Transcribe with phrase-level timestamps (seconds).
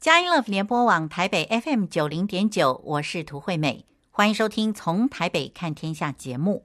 [0.00, 6.64] 佳音乐联播网台北 FM 九零点九，我是涂惠美，欢迎收听《从台北看天下》节目。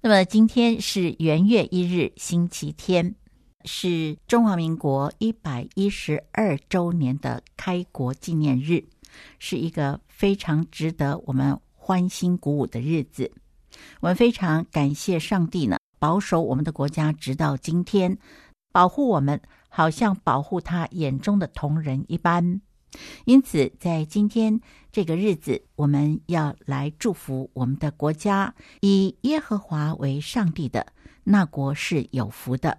[0.00, 3.16] 那么今天是元月一日，星期天，
[3.64, 8.84] 是中华民国一百一十二周年的开国纪念日，
[9.40, 13.32] 是一个非常值得我们欢欣鼓舞的日子。
[13.98, 18.16] 我们非常感谢上帝呢，保守我们的国家直到今天，
[18.70, 19.42] 保护我们。
[19.74, 22.60] 好像保护他眼中的同人一般，
[23.24, 24.60] 因此在今天
[24.92, 28.54] 这个日子，我们要来祝福我们的国家。
[28.82, 30.86] 以耶和华为上帝的
[31.24, 32.78] 那国是有福的，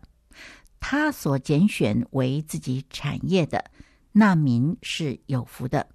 [0.80, 3.72] 他所拣选为自己产业的
[4.12, 5.88] 那民是有福的。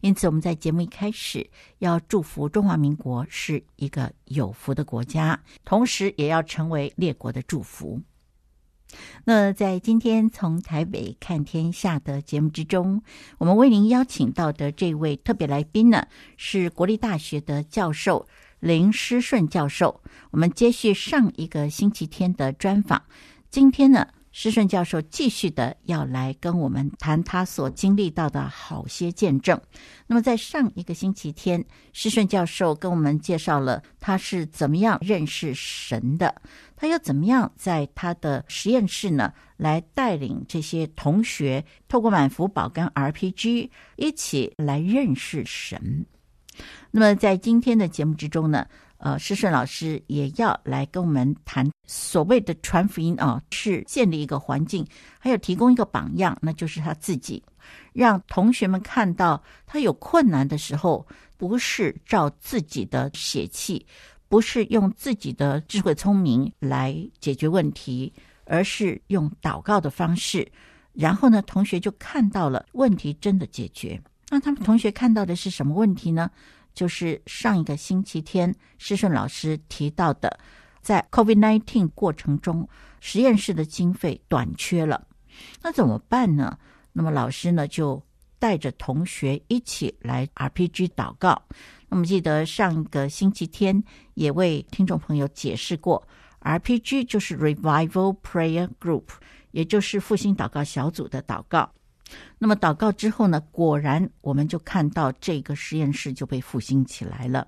[0.00, 8.00] 因此，我们在节目一开始要祝福中华民国是一个有福的国家，同时也要成为列国的祝福。
[9.24, 13.02] 那在今天从台北看天下的节目之中，
[13.38, 18.26] 我们为您邀请到的这位特别来宾呢，是国立大学的教授
[18.60, 20.00] 林诗顺教授。
[20.30, 23.02] 我们接续上一个星期天的专访，
[23.50, 29.58] 今天呢，诗顺教授继续的要来跟我们谈他所经历到的好些见证。
[30.08, 36.42] 那么在上一个星期天，诗顺教授跟我们介绍了他是怎么样认识神的。
[36.74, 46.06] 他又怎么样在他的实验室呢，来带领这些同学透过满福宝跟 RPG 一起来认识神？
[46.90, 48.66] 那么在今天的节目之中呢，
[49.04, 54.82] 呃，诗顺老师也要来跟我们谈所谓的传福音啊，是建立一个环境，
[55.18, 57.44] 还有提供一个榜样，那就是他自己，
[57.92, 63.86] 让同学们看到他有困难的时候，不是照自己的血气。
[64.26, 68.12] 不是用自己的智慧聪明来解决问题，
[68.46, 70.50] 而是用祷告的方式。
[70.92, 74.00] 然后呢，同学就看到了问题真的解决。
[74.30, 76.28] 那他们同学看到的是什么问题呢？
[76.74, 80.38] 就是上一个星期天诗顺老师提到的，
[80.82, 82.68] 在 COVID-19 过程中，
[83.00, 85.06] 实验室的经费短缺了，
[85.62, 86.58] 那怎么办呢？
[86.92, 88.02] 那么老师呢就
[88.38, 91.42] 带着同学一起来 RPG 祷告。
[91.88, 93.82] 那么记得上一个星期天
[94.14, 96.06] 也为听众朋友解释过
[96.40, 99.04] ，RPG 就是 Revival Prayer Group，
[99.52, 101.72] 也就是复兴祷告小组的祷告。
[102.38, 107.46] 那么祷告之后呢，果然我们就看到这个实验室就被复兴起来了。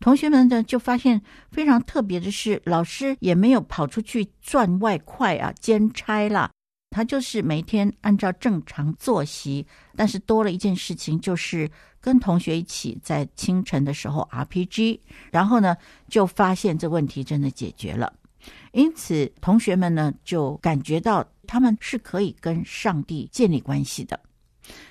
[0.00, 6.50] 同学们呢就发现非常特别的是，老师也没有跑出去赚外快啊，兼差啦。
[6.90, 11.70] 他就是每天按照正常作息，但是多了一件事情，就是
[12.00, 15.00] 跟同学一起在清晨的时候 RPG，
[15.30, 15.76] 然后呢
[16.08, 18.10] 就发现这问题真的解决了，
[18.72, 24.18] 因此同学们呢就感觉到他们是可以跟上帝建立关系的。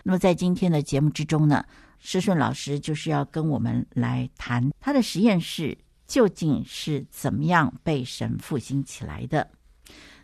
[0.04, 1.64] 那么在今天的节目之中呢，
[2.00, 5.78] 诗顺老师就是要跟我们来谈他的实验室
[6.08, 9.48] 究竟是怎么样被神复兴起来的。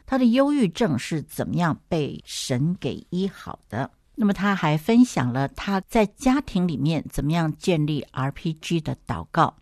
[0.06, 3.90] 他的忧郁症是怎么样被神给医好的？
[4.16, 9.56] 那么他还分享了他在家庭里面怎么样建立 RPG 的祷告，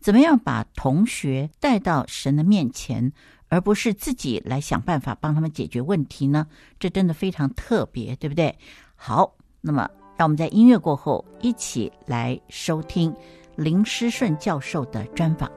[0.00, 3.12] 怎么样把同学带到神的面前，
[3.48, 6.46] 而不是自己来想办法帮他们解决问题呢？
[6.78, 8.56] 这真的非常特别，对不对？
[8.94, 13.14] 好，那么让我们在音乐过后一起来收听
[13.56, 15.50] 林诗顺教授的专访。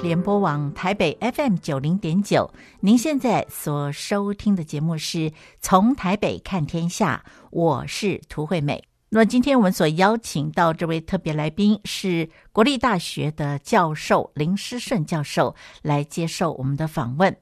[0.00, 8.82] 联播网台北 FM 九零点九，您现在所收听的节目是从台北看天下，我是涂惠美。
[9.10, 17.36] 那么今天我们所邀请到这位特别来宾是国立大学的教授林诗顺教授来接受我们的访问。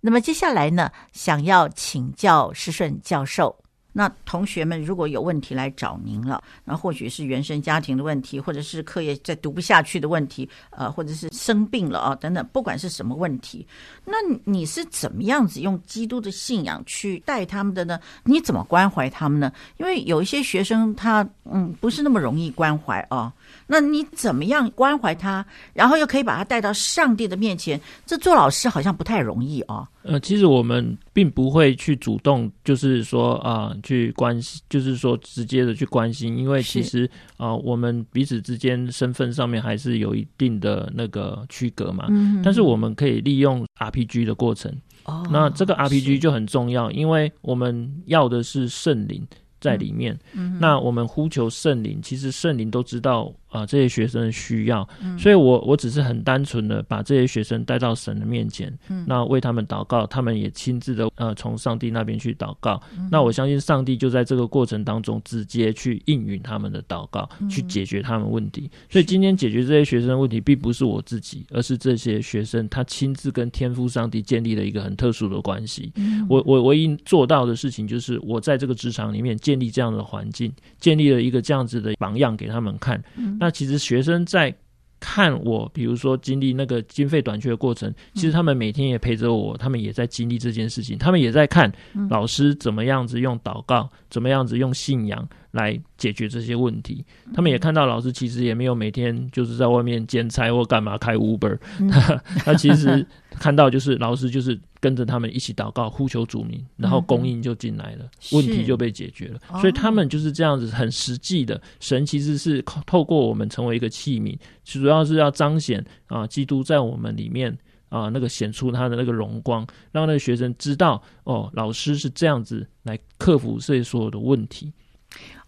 [0.00, 3.63] 那么接下来呢，想要请教诗顺教授。
[3.96, 13.64] 那同学们如果有问题来找您了，那或许是原生家庭的问题，或者是课业再读不下去的问题，呃，或者是生病了啊等等，不管是什么问题，
[14.04, 14.14] 那
[14.44, 18.00] 你是怎么样子用基督的信仰去带他们的呢？
[18.24, 19.52] 你怎么关怀他们呢？
[19.76, 23.32] 因为有一些学生他嗯不是那么容易关怀啊，
[23.68, 27.80] 那你怎么样关怀他，然后又可以把他带到上帝的面前？
[28.04, 29.88] 这做老师好像不太容易啊。
[30.02, 42.06] 呃，其实我们并不会去主动，就是说啊、呃，去关心，就是说直接的去关心，因为其实啊、呃，我们彼此之间身份上面还是有一定的那个区隔嘛。
[42.10, 44.70] 嗯，但是我们可以利用 RPG 的过程。
[45.04, 49.24] 哦，那这个 RPG 就很重要，因为我们要的是圣灵
[49.60, 50.18] 在里面。
[50.32, 53.32] 嗯，那我们呼求圣灵，其实圣灵都知道。
[53.54, 62.82] 啊，这些学生的需要，嗯、所以我我只是很单纯的把这些学生带到神的面前，嗯、那为他们祷告，他们也亲自的呃从上帝那边去祷告。
[62.98, 68.68] 嗯、那我相信上帝就在这个过程当中直接去应允他们的祷告，嗯、去解决他们问题。
[68.90, 75.92] 所以今天解决这些学生的问题，并不是我自己，而是这些学生他亲自跟天父上帝建立了一个很特殊的关系。
[75.94, 83.00] 嗯、我我唯一做到的事情，就是我在这个职场里面建立这样的环境，建立了一个这样子的榜样给他们看。
[83.44, 84.54] 嗯那其实学生在
[85.00, 91.70] 看我，比如说经历那个经费短缺的过程，其实他们每天也陪着我，他们也在经历这件事情，他们也在看
[92.08, 97.02] 老师怎么样子用祷告，怎么样子用信仰来解决这些问题。
[97.32, 101.58] 他们也看到老师其实也没有每天就是在外面兼差或干嘛开 Uber，
[101.90, 104.60] 他 他其实看到就是老师就是。
[104.84, 109.40] 跟着他们一起祷告，呼求主名，然后供应就进来了，嗯、问题就被解决了。
[109.58, 111.58] 所以他们就是这样子，很实际的。
[111.80, 117.56] 神其实是透过我们成为一个器皿，主要是要彰显啊，基督在我们里面
[117.88, 124.70] 啊，那个显出他的那个荣光，让那个学生知道哦，老师是这样子来克服这些所有的问题。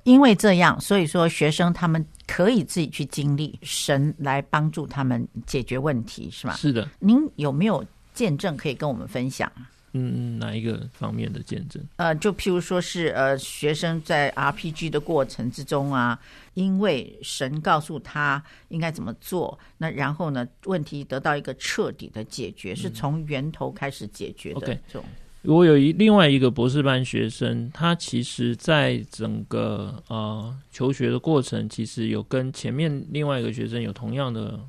[0.06, 6.54] 因为这样，所以说学生他们可以自己去经历神来帮助他们解决问题，是吗？
[6.54, 6.88] 是的。
[7.00, 7.84] 您有没有？
[8.14, 9.52] 见证可以跟我们分享，
[9.92, 11.84] 嗯，哪一个方面的见证？
[11.96, 16.18] 呃，就譬如说是呃，学生在 RPG 的过程之中啊，
[16.54, 24.60] 因为神告诉他应该怎么做，那然后呢，问题得到一个彻底的解决，嗯、是从源头开始解决的。
[24.60, 25.02] 这种。
[25.02, 25.25] Okay.
[25.46, 34.60] 我有一另外一个博士班学生，他其实在整个呃求学的过程，其实有跟前面另外一个学生有同样的。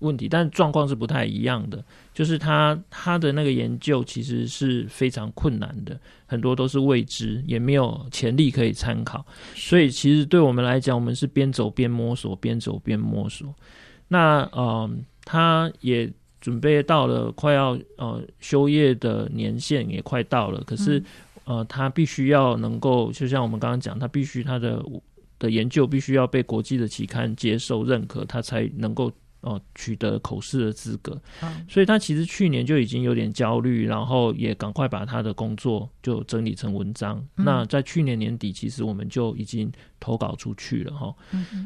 [0.00, 1.82] 问题，但状况是不太一样的。
[2.12, 9.24] 就是他他的那个研究其实是非常困难的，很多都是未知，也没有潜力可以参考。
[9.54, 13.54] 所以其实对我们来讲，我们是边走边摸索，边走边摸索。
[14.08, 14.90] 那呃，
[15.24, 16.12] 他也
[16.44, 21.02] 准备到了快要呃休业的年限也快到了，可是
[21.44, 24.84] 呃，他必须要能够，就像我们刚刚讲，他必须他的
[25.38, 29.10] 的研究必须要被国际的期刊接受认可，他才能够。
[29.44, 37.18] 哦，取得口试的资格，嗯、所以他其实去年就已经有点焦虑，然后也赶快把他的工作就整理成文章。
[37.36, 39.70] 嗯、那在去年年底，其实我们就已经
[40.00, 41.14] 投稿出去了哈。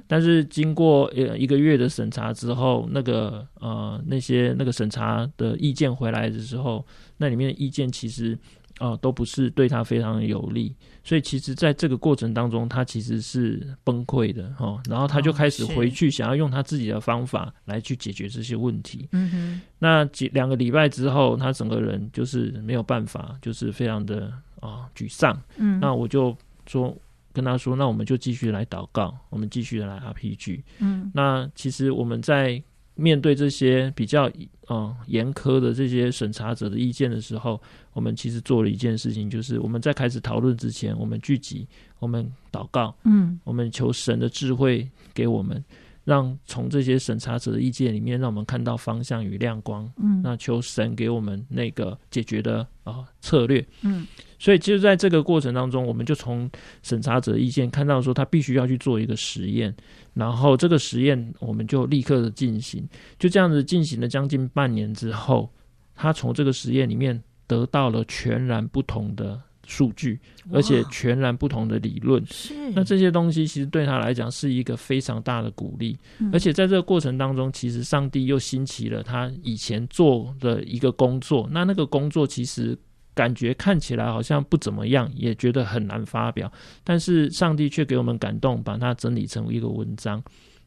[0.06, 6.84] 但是经过呃一个月的审查之后，那个呃那些那个审查的意见回来的时候，
[7.16, 8.36] 那里面的意见其实。
[8.80, 10.72] 啊、呃，都不是对他非常有利，
[11.04, 14.80] 所以其实在这个过程当中，他其实是崩溃的哈、哦。
[14.88, 19.08] 然后他就开始回去，想要用他自己的方法来去解决这些问题。
[19.12, 19.60] 嗯哼。
[19.78, 24.26] 那几两个礼拜之后，他整个人就是没有办法，就是非常的
[24.60, 25.40] 啊、呃、沮丧。
[25.56, 25.80] 嗯。
[25.80, 26.36] 那我就
[26.66, 26.96] 说
[27.32, 30.62] 跟他说，那我们就继续来祷告，我们继续来 RPG。
[30.78, 31.10] 嗯。
[31.14, 32.62] 那其实我们在。
[33.00, 34.28] 面对这些比较
[34.68, 37.62] 嗯严苛的这些审查者的意见的时候，
[37.98, 41.66] 我们其实做了一件事情，就是我们在开始讨论之前，我们聚集，
[41.98, 45.64] 我们祷告，嗯，我们求神的智慧给我们，
[46.04, 54.06] 让从这些审查者的意见里面，让我们看到方向与亮光，嗯，那求神给我们那个解决的啊、呃、策略，嗯。
[54.38, 56.48] 所以，其实在这个过程当中，我们就从
[56.84, 59.74] 审查者意见看到说，他必须要去做一个实验，
[60.14, 62.88] 然后这个实验我们就立刻的进行，
[63.18, 65.52] 就这样子进行了将近半年之后，
[65.96, 70.20] 他从这个实验里面得到了全然不同的数据，
[70.52, 72.24] 而且全然不同的理论。
[72.26, 75.98] 是，那这些东西其实对他来讲是一个非常大的鼓励，
[76.32, 82.78] 而且在这个过程当中，其实上帝又兴起了他以前做的一个工作，那那个工作其实。
[83.14, 86.52] 感觉看起来好像不怎么样，也觉得很难发表，
[86.84, 90.22] 但是上帝却给我们感动，把它整理成一个文章，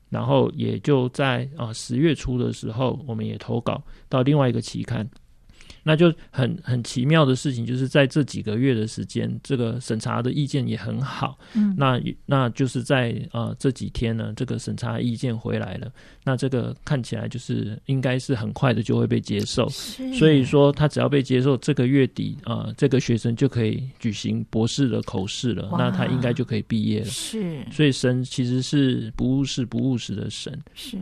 [0.09, 5.09] 然后也就在啊十月初的时候，我们也投稿到另外一个期刊。
[5.83, 11.37] 那就很很奇妙的事情，就是在这几个月的时间，这个审查的意见也很好。
[11.53, 15.91] 嗯，那那就是在呃这几天呢，这个审查意见回来了。
[16.23, 19.67] 那这个看起来就是应该是很快的就会被接受。
[19.69, 25.69] 是，所以说他只要被接受，这个月底啊，呃，这个学生就可以举行博士的口试了。
[25.77, 27.05] 那他应该就可以毕业了。
[27.05, 30.57] 是，所以神其实是不务实不务实的神。
[30.75, 30.97] 是。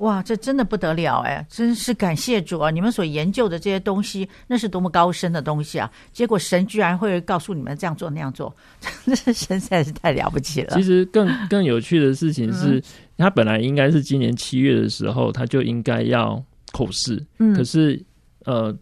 [0.00, 1.46] 哇，这真的不得了哎！
[1.48, 2.70] 真是感谢主啊！
[2.70, 5.90] 你们所研究的这些东西，那是多么高深的东西啊！
[6.12, 8.54] 结果神居然会告诉你们这样做那样做，
[9.06, 10.76] 真是神实在是太了不起了。
[10.76, 12.82] 其实更更有趣的事情是，嗯、
[13.18, 16.42] 他本来应该是今年七月的时候，他就应该要
[16.72, 18.02] 口试，嗯，可是
[18.46, 18.74] 呃，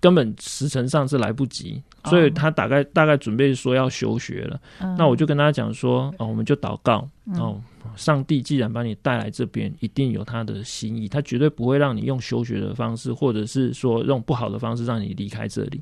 [0.00, 1.82] 根本时辰上是来不及。
[2.04, 7.60] 所以他大概大概准备说要休学了，嗯、那我就跟他讲说，哦，我们就祷告，哦，
[7.94, 15.80] 上帝既然把你带来这边，一定有他的心意，他绝对不会让你用休学的方式，或者是说用不好的方式让你离开这里。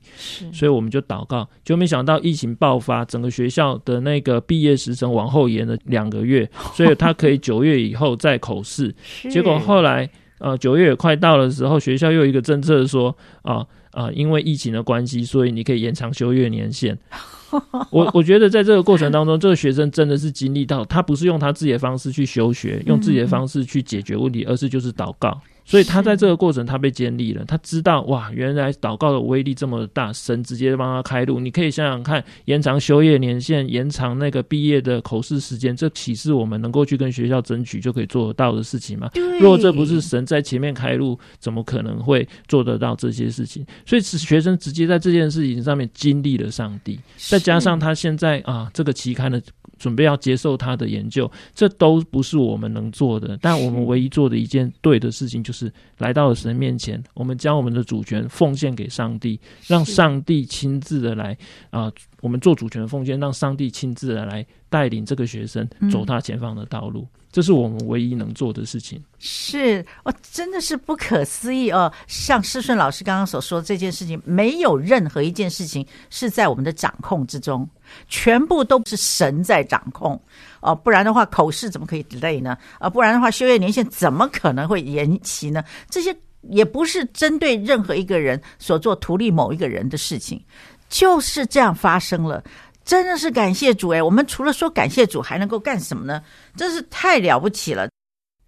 [0.52, 8.94] 所以我们就祷告，就没想到疫情爆发，整个学校的那个毕业时程往后延了两个月，所以他可以九月以后再口试。
[9.30, 10.08] 结果后来，
[10.38, 13.68] 呃，九月也快到的时候，学校又有一个政策说，啊、呃。
[13.92, 16.98] 啊、呃，因为疫情的关系，所以你可以延长修业年限。
[17.90, 25.40] 我我觉得在这个过程当中，这个学生真的是经历到，他不是用他自己的方式去休学，用自己的方式去解决问题，而是就是祷告。
[25.70, 27.44] 所以他在这个过程，他被建立了。
[27.46, 31.38] 他知道哇，原来祷告的威力这么大，神直接帮他开路。
[31.38, 39.08] 你可以想想看，延长休业年限，延长那个毕业的口试时间，这岂是我们能够去跟学校争取就可以做得到的事情吗？
[39.40, 43.64] 如果这不是神在前面开路，怎么可能会做得到这些事情？
[43.86, 49.40] 所以，学生直接在这件事情上面经历了上帝，再加上他现在啊，这个期刊的。
[49.80, 53.36] 准备要接受他的研究，这都不是我们能做的。
[53.40, 61.32] 但我们唯一做的一件对的事情，就是来到了神面前，我们将我们的主权奉献给上帝，让上帝亲自的来
[61.70, 67.00] 啊、呃，我们做主权的奉献，让上帝亲自的来带领这个学生走他前方的道路。
[67.00, 69.00] 嗯这是我们唯一能做的事情。
[69.18, 71.92] 是哦，真的是不可思议哦！
[72.08, 77.68] 像施顺老师刚刚所说这件事情，没有任何一件事情是在我们的掌控之中，
[78.08, 80.20] 全部都是神在掌控
[80.60, 80.74] 哦。
[80.74, 82.56] 不然的话，口试怎么可以 delay 呢？
[82.78, 85.62] 啊，不然的话，修业年限怎么可能会延期呢？
[85.88, 86.16] 这些
[86.48, 90.42] 也不是针对任何一个人所做图利某一个人的事情，
[90.88, 92.42] 就是这样发生了。
[92.84, 94.02] 真的是感谢主哎！
[94.02, 96.22] 我们除了说感谢主，还能够干什么呢？
[96.56, 97.88] 真是太了不起了。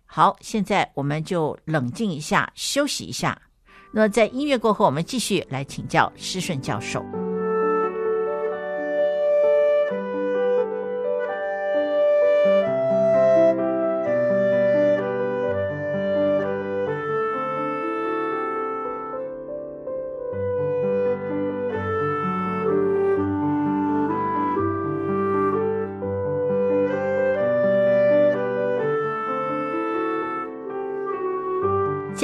[0.06, 3.40] 好，现在我们就冷静一下，休息一下。
[3.92, 7.04] 那么在音乐过后，我们继续来请教施顺教授。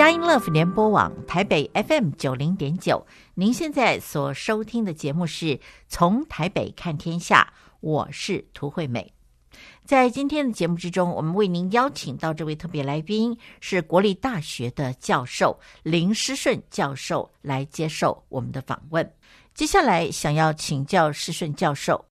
[0.09, 9.13] 佳音 Love 联播网台北 FM 九零点九，您现在所收听的节目是从台北看天下，我是涂惠美。
[9.85, 19.13] 在今天的节目之中，我们为您邀请到这位特别来宾是国立大学的教授林诗顺教授来接受我们的访问。
[19.53, 22.08] 接下来想要请教诗顺教授。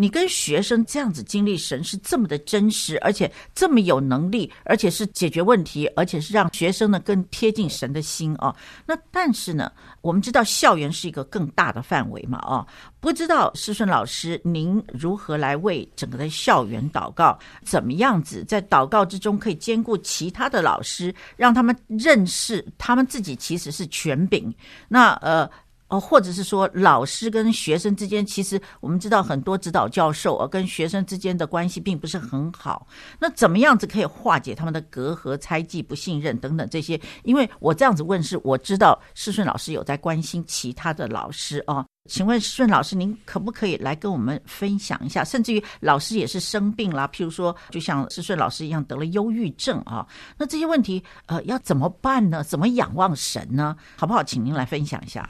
[0.00, 8.56] 你跟学生这样子经历神是这么的真实，而且这么有能力，而且是解决问题，而且是让学生呢更贴近神的心哦。
[8.86, 12.66] 那但是呢，我们知道校园是一个更大的范围嘛哦，
[12.98, 17.38] 不知道师顺老师您如何来为整个的校园祷告？
[17.62, 24.50] 怎么样子在祷告之中可以兼顾其他的老师，让他们认识他们自己其实是权柄？
[24.88, 25.46] 那呃。
[25.90, 32.86] 哦，或者是说老师跟学生之间，其实我们知道很多指导教授啊，跟学生之间的关系并不是很好。
[33.18, 36.98] 那怎么样子可以化解他们的隔阂、猜忌、不信任等等这些？
[37.24, 41.84] 因为我这样子问是，我知道施顺老师有在关心其他的老师啊。
[42.08, 45.22] 请问施顺老师，您可不可以来跟我们分享一下？
[45.22, 50.06] 甚至于老师也是生病啦，譬如说，就像施顺老师一样得了忧郁症啊，
[50.36, 52.42] 那这些问题呃要怎么办呢？
[52.42, 53.76] 怎么仰望神呢？
[53.96, 54.22] 好不好？
[54.22, 55.28] 请您来分享一下。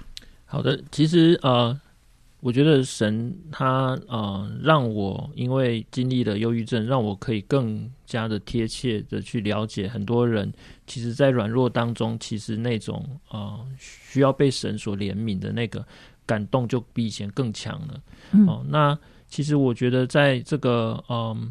[0.51, 1.81] 好的，其实呃，
[2.41, 10.53] 我觉得神他呃让我因为经历了忧郁症，让我可以更加的贴切的去了解很多人，
[10.89, 15.87] 其实在软弱当中，其实那种呃需要被神所怜悯的那个
[16.27, 18.03] 感动，就比以前更强了。
[18.33, 21.49] 嗯、哦，那其实我觉得在这个嗯、呃、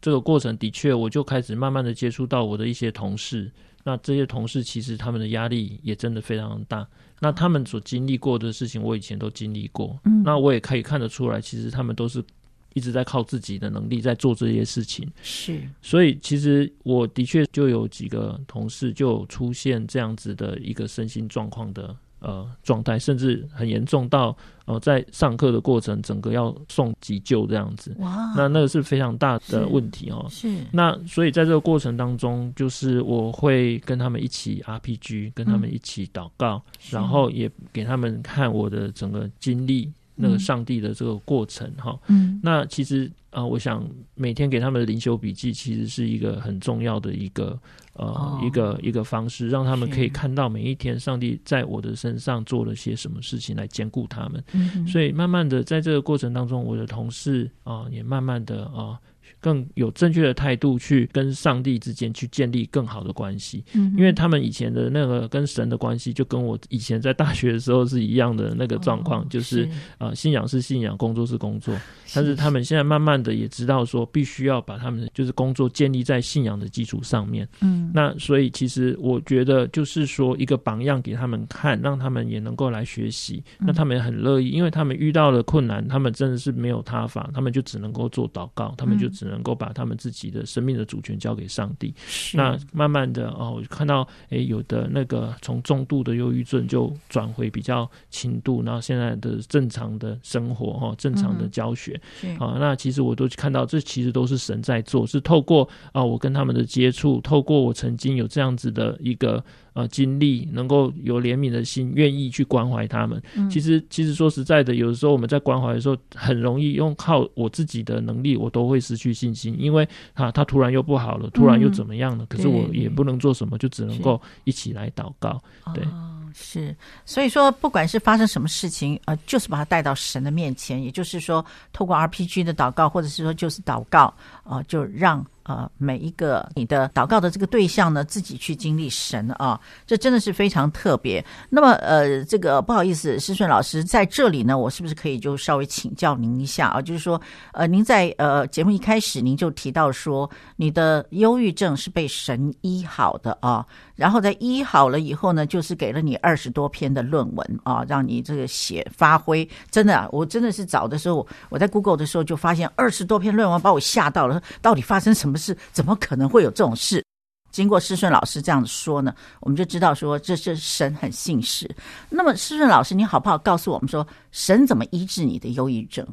[0.00, 3.52] 这个过程，的确我就开始慢慢的接触到我的一些同事，
[3.84, 6.88] 那这些同事其实他们的压力也真的非常大。
[7.20, 9.96] 那他们所经历过的事情，我以前都经历过。
[10.04, 12.24] 嗯，那我也可以看得出来，其实他们都是
[12.72, 15.06] 一直在靠自己的能力在做这些事情。
[15.22, 24.36] 是，所以其实我的确就有几个同事就出现这样子的一个身心状况的呃状态，甚至很严重到
[24.66, 27.94] 呃在上课的过程，整个要送急救这样子。
[27.98, 30.26] 哇，那那个是非常大的问题哦。
[30.30, 41.98] 是，那所以在这个过程当中，就是我会跟他们一起 RPG，跟他们一起祷告，嗯、然后也给他们看我的整个经历，那个上帝的这个过程哈。
[42.08, 47.58] 嗯，那其实啊、呃，我想每天给他们的灵修笔记，其实是一个很重要的一个。
[47.94, 54.42] 呃，哦、一个一个方式，让他们可以看到每一天上帝在我的身上做了些什么事情来兼顾他们。
[54.52, 58.72] 嗯、所以慢慢的在这个过程当中，我的同事啊、呃，也慢慢的啊。
[58.74, 58.98] 呃
[59.38, 69.68] 更有正确的态度去跟上帝之间去建立更好的关系，嗯，因为他们以前的那个跟神的关系，就跟我以前在大学的时候是一样的那个状况，哦、就是
[69.98, 71.74] 啊信仰是信仰，工作是工作，
[72.14, 89.40] 但是他们现在慢慢的也知道说，必须要把他们就是工作建立在信仰的基础上面，嗯，那所以其实我觉得就是说一个榜样给他们看，让他们也能够来学习，那他们也很乐意，因为他们遇到了困难，他们真的是没有他法，他们就只能够做祷告，他们就只能。
[89.40, 91.94] 够把他们自己的生命的主权交给上帝，
[92.34, 101.98] 那慢慢的哦，我就看到诶，有的那个从重度的忧郁症就转回比较轻度，然后现在的正常的生活哈，正常的教学
[102.38, 109.42] 啊，那其实我都看到这其实都是神在做，是透过啊我跟他们的接触，透过我曾经有这样子的一个。
[109.80, 113.20] 呃，经历能够有怜悯的心，愿意去关怀他们。
[113.34, 122.24] 嗯、其实，其实说实在的，有的时候我们在关怀的时候，很容易用靠我自己的能力，我都会失去信心，因为啊他突然又不好了，突然又怎么样了？
[122.24, 125.40] 嗯、可是我也不能做什么，就只能够一起来祷告。
[125.74, 126.74] 对、哦，是。
[127.04, 134.04] 所以说，不管是发生什么事情，呃，就是把他带到神的面前，也就是说，透过 RPG 的祷告，或者是说就是祷告，
[134.44, 135.24] 啊、呃，就让。
[135.44, 141.24] 呃，每一个你的祷告的这个对象呢，自己去经历神啊，这真的是非常特别。
[141.48, 146.80] 那么，呃，这个不好意思，施顺老师在这里呢，我是不是可以就稍微请教您一下啊？
[146.80, 147.20] 就是说，
[147.52, 153.66] 呃，您在呃节目一开始您就提到说，你的忧郁症是被神医好的啊。
[154.00, 159.46] 然后在医好了以后呢，就是给了你二十多篇的论文啊，让你这个写发挥。
[159.70, 164.40] 真的啊，我真的是找的时候，我在 Google 的时候就发现二十多篇论文，把我吓到了。
[164.62, 165.54] 到底发生什么事？
[165.70, 167.04] 怎么可能会有这种事？
[167.52, 171.70] 经过师顺老师这样子说呢，我们就知道说这是神很信实。
[172.08, 176.06] 那么师顺老师，你好不好告诉我们说，神怎么医治你的忧郁症？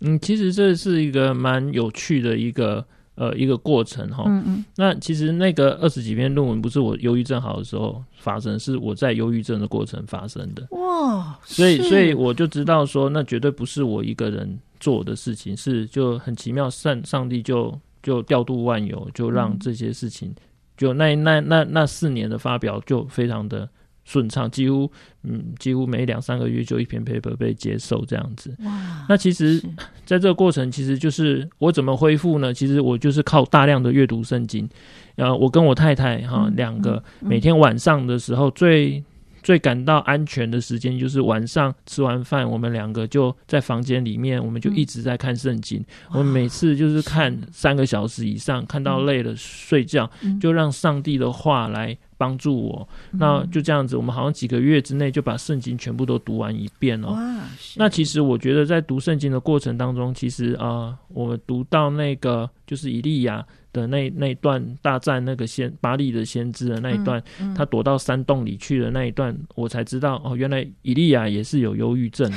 [0.00, 2.86] 嗯，其实这是一个蛮有趣的一个。
[3.20, 10.66] 呃，一个过程哈，嗯嗯，那其实那个二十几篇论文不是我忧郁症好的时候发生，是我在忧郁症的过程发生的。
[10.70, 20.36] 哇，所以所以我就知道说，那绝对不是我一个人做的事情，是就很奇妙，上上帝就就调度万有，就让这些事情，嗯、
[20.78, 23.68] 就那那那那四年的发表就非常的。
[24.10, 24.90] 顺畅，几乎
[25.22, 28.52] 嗯，几乎每两三个月就一篇 paper 被接受这样子。
[28.64, 29.06] 哇！
[29.08, 29.60] 那其实，
[30.04, 32.52] 在这个过程，其实就是我怎么恢复呢？
[32.52, 34.68] 其实我就是靠大量的阅读圣经。
[35.14, 39.00] 呃，我跟我太太哈两个每天晚上的时候最
[39.44, 45.84] 最感到安全的时间，就是晚上吃完饭，我们两个就在房间里面，我们就一直在看圣经。
[46.10, 51.96] 我们每次就是看三个小时以上，看到累了睡觉，就让上帝的话来。
[52.20, 57.12] 帮助我，那就这样子，我们好像几个月之内就把圣经全部都读完一遍哦。
[57.12, 57.40] 哇，
[57.76, 72.30] 那其实我觉得在读圣经的过程当中，其实啊、呃，我们读到那个就是以利亚的那那一段大战那个先巴利的先知的那一段，嗯嗯、他躲到山洞里去的那一段，我才知道哦，原来以利亚也是有忧郁症。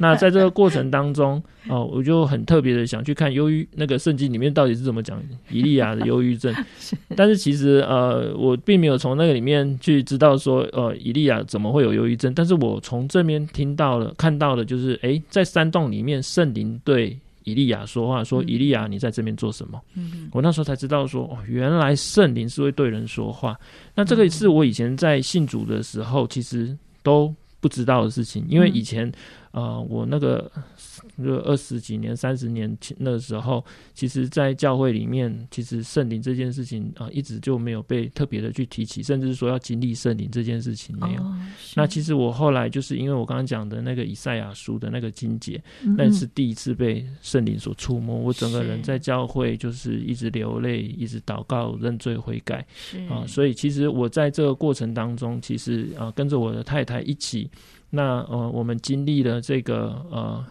[0.00, 6.54] 那在这个过程当中，哦，我就很特别的想去看忧郁那个圣经里面到底是怎么讲以利亚的忧郁症。
[7.16, 12.30] 但是其实呃，我并没有从从那个里面去知道说，呃，以利亚怎么会有忧郁症？
[12.34, 17.18] 但是我从这边听到了、看到了，就是，哎，在山洞里面，圣灵对
[17.48, 23.58] 以利亚说话，说：“以利亚，你在这边做什么？”嗯，我那时候才知道说，哦，原来圣灵是会对人说话。
[23.94, 29.10] 那这个也是我以前在信主的时候，其实都不知道的事情，因为以前，
[29.52, 30.50] 呃，我那个。
[31.22, 41.22] 就二十几年、三十年前那时候，其实，在教会里面，其实圣灵这件事情啊，一直就没有被特别的去提起，甚至说要经历圣灵这件事情没有。
[41.22, 41.36] 哦、
[41.74, 53.24] 那其实我后来就是因为我刚刚讲的那个以赛亚书的那个经节，嗯嗯，那是第一次被圣灵所触摸，我整个人在教会就是一直流泪，一直祷告、认罪悔改是啊。
[53.26, 57.50] 所以其实我在这个过程当中，其实啊，跟着我的太太一起，
[57.90, 60.44] 那呃，我们经历了这个呃。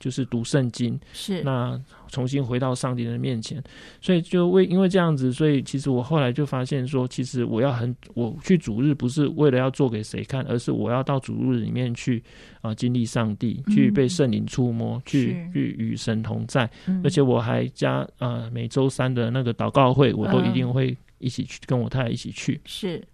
[0.00, 3.62] 就是读圣经，是那重新回到上帝的面前。
[4.00, 12.18] 所以就为因为这样子，所以其实我后来就发现说，其实我要很我去主日不是为了要做给谁看，而是我要到主日里面去
[12.62, 16.66] 啊、呃、经历上帝，去被圣灵触摸，嗯、去去与神同在。
[17.04, 22.58] 而且我还加啊、呃、每周三的那个祷告会，我都一定会一起去跟我太太一起去。
[22.64, 23.04] 是。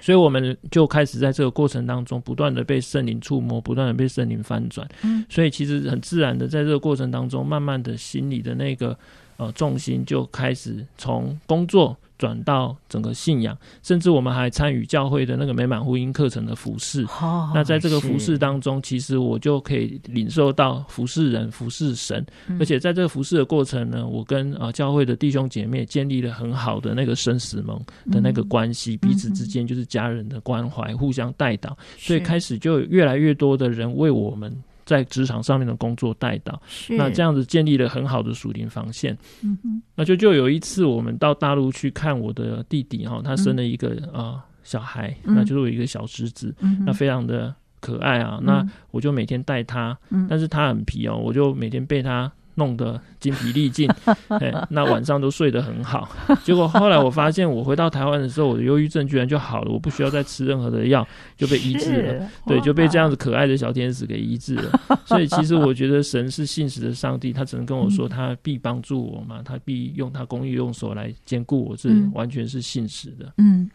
[0.00, 4.88] 所以我们就开始在这个过程当中，不断的被圣灵触摸，不断的被圣灵翻转。
[5.02, 8.98] 嗯，所以其实很自然的，在这个过程当中，慢慢的心里的那个
[9.36, 11.96] 呃重心就开始从工作。
[12.20, 17.02] 转到整个信仰，甚至我们还参与教会的那个美满福音课程的服饰。
[17.22, 27.80] 哦，那在这个服饰当中，其实我就可以领受到服侍人、服侍神，嗯，而且在这个服侍的过程呢，我跟啊教会的弟兄姐妹建立了很好的那个生死盟
[28.10, 34.54] 的那个关系，嗯，彼此之间就是家人的关怀，互相带导，所以开始就有越来越多的人为我们。
[34.90, 39.16] 在职场上面的工作带到，那这样子建立了很好的属灵防线。
[39.40, 48.38] 嗯嗯，那就就有一次我们到大陆去看我的弟弟哈，他生了一个啊、小孩，那就是我一个小侄子，嗯，那非常的可爱啊。
[48.40, 52.30] 嗯、那我就每天带他，嗯，但是他很皮哦，我就每天被他。
[52.56, 53.88] 弄得精疲力尽，
[54.68, 56.08] 那晚上都睡得很好。
[56.42, 61.06] 结果后来我发现，我回到台湾的时候，我的忧郁症居然就好了，我不需要再吃任何的药，
[61.36, 62.28] 就被医治了。
[62.46, 64.80] 对，就被这样子可爱的小天使给医治了。
[65.04, 73.32] 所以其实我觉得 神是信实的上帝，他只能跟我说，他必帮助我嘛，他必用他公义用手来兼顾我，这完全是信实的。
[73.36, 73.70] 嗯。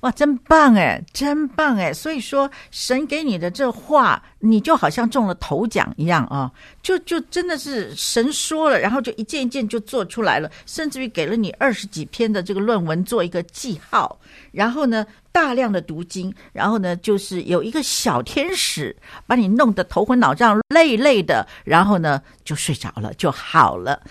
[0.00, 1.92] 哇，真棒哎，真棒哎！
[1.92, 6.50] 所以说，神给你的这话，你就好像中了头奖一样啊！
[6.82, 14.18] 就就真的是神说了，然然后就一件一件就做出来了，甚至于给了你二十几篇的这个论文做一个记号，
[14.50, 18.96] 然后呢，大量的读经，然后呢，就是有一个小天使
[19.26, 24.02] 把你弄得头昏脑胀、累累的，然后呢，就睡着了，就好了。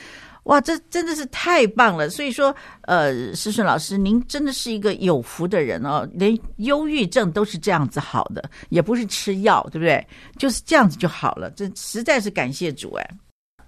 [0.43, 2.07] 哇，这真的是太棒了！
[2.07, 10.05] 所以说，呃，施顺老师，您真的是一个有福的人哦，连忧郁症都是这样子好的，也不是吃药，对不对？
[10.37, 13.09] 就是这样子就好了，这实在是感谢主哎。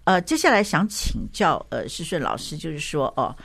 [0.10, 3.36] 呃，接下来想请教呃施顺老师，就是说哦。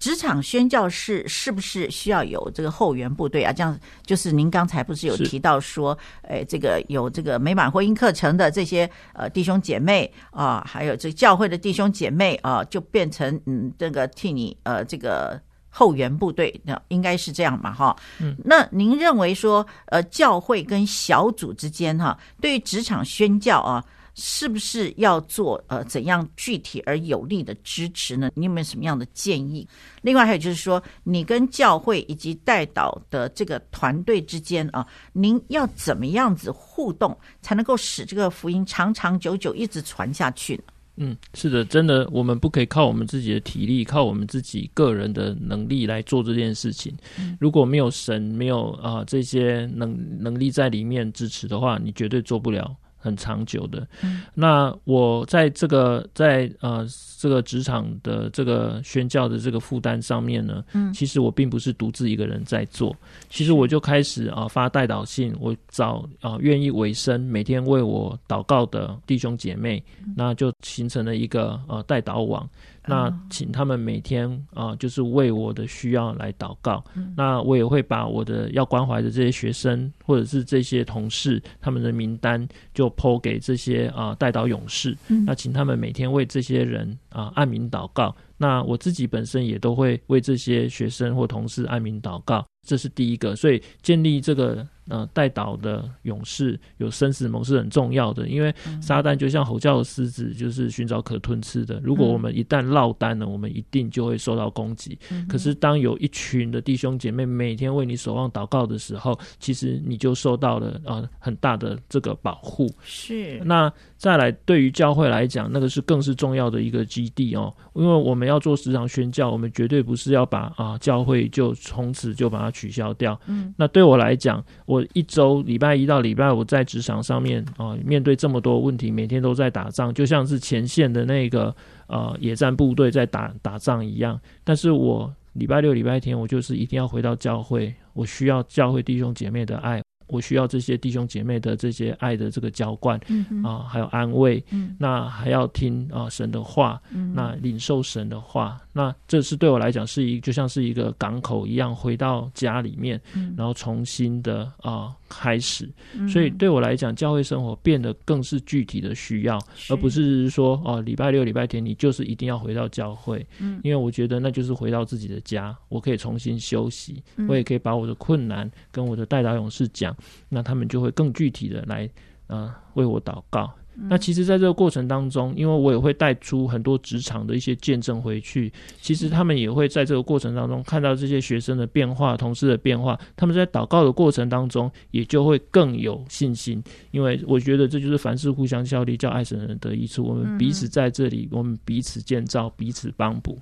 [0.00, 3.50] 职场宣教是是不是需要有这个后援部队啊？
[3.52, 17.96] 这样就是您刚才不是有提到说，哎，这个有这个美满婚姻课程的这些呃弟兄姐妹啊，还有这个教会的弟兄姐妹啊，就变成嗯这个替你呃这个后援部队，那应该是这样嘛哈？
[18.20, 23.82] 嗯，那您认为说呃教会跟小组之间哈，对于职场宣教啊？
[24.14, 28.30] 是不是要做呃怎样具体而有力的支持呢？
[28.34, 29.66] 你有没有什么样的建议？
[30.02, 40.62] 另外还有就是说，你跟教会以及代祷的这个团队之间啊，您要怎么样子互动，才能够使这个福音长长久久一直传下去呢？
[40.96, 46.96] 嗯，是的，真的，我们不可以靠我们自己的体力，靠我们自己个人的能力来做这件事情。
[47.40, 52.72] 如果没有神，没有啊、呃、这些能能力在里面支持的话，你绝对做不了。
[53.04, 56.86] 很长久的，嗯，那我在这个在呃
[57.18, 62.96] 这个职场的这个宣教的这个负担上面呢，嗯，其实我并不是独自一个人在做，
[63.28, 69.84] 其实我就开始啊发代祷信，我找啊愿意委身每天为我祷告的弟兄姐妹，
[70.16, 72.48] 那就形成了一个呃代祷网。
[72.86, 76.84] 那请他们每天啊、呃，就是为我的需要来祷告。
[76.94, 84.96] 嗯、那我也会把我的要关怀的这些学生，或者是这些同事，他们的名单就 po 给这些啊、呃、代祷勇士。
[85.08, 88.14] 嗯、那请他们每天为这些人啊、呃、按名祷告。
[88.36, 92.44] 那我自己本身也都会为这些学生或同事按名祷告。
[92.66, 94.66] 这是第一个，所以建立这个。
[94.88, 101.80] 呃，带导的勇士有生死盟是很重要的，因为撒旦就像吼叫的狮子，就是寻找可吞吃的。
[101.82, 104.98] 如果我们一旦落单了，我们一定就会受到攻击。
[105.28, 112.70] 可是当有一群的弟兄姐妹每天为你守望祷告的时候，其实你就受到了呃很大的这个保护。
[112.82, 113.40] 是。
[113.44, 113.72] 那
[114.04, 123.18] 再来，对于教会来讲，那个是更是重要的一个基地哦，因为我们要做职场宣教，我们绝对不是要把啊教会就从此就把它取消掉。
[123.28, 123.54] 嗯。
[123.56, 134.20] 那对我来讲，我一周礼拜一到礼拜五在职场上面啊，面对这么多问题，每天都在打仗，就像是前线的那个呃野战部队在打打仗一样。
[134.44, 144.76] 但是我礼拜六、礼拜天，我就是一定要回到教会，我需要教会弟兄姐妹的爱，我需要这些弟兄姐妹的这些爱的这个浇灌，嗯啊，还有安慰，嗯。
[144.78, 147.12] 那还要听啊神的话，嗯。
[147.14, 153.32] 那领受神的话，那这是对我来讲是一就像是一个港口一样，回到家里面，嗯。
[153.38, 155.72] 然后重新的啊开始。
[155.94, 156.08] 嗯。
[156.08, 159.72] 所以对我来讲，教会生活变得更是具体的需要，是。
[159.72, 163.60] 而不是说哦礼拜六、礼拜天你就是一定要回到教会，嗯。
[163.62, 167.28] 因为我觉得那就是回到自己的家，我可以重新休息，嗯。
[167.28, 169.96] 我也可以把我的困难跟我的代祷勇士讲，
[170.28, 171.88] 那他们就会更具体的来
[172.26, 173.48] 呃为我祷告。
[173.76, 190.04] 嗯那其实，在这个过程当中，因为我也会带出很多职场的一些见证回去，其实他们也会在这个过程当中看到这些学生的变化、同事的变化，他们在祷告的过程当中也就会更有信心，因为我觉得这就是凡事互相效力，叫爱神的人得益处。
[190.04, 193.38] 我们彼此在这里，我们彼此建造，彼此帮补。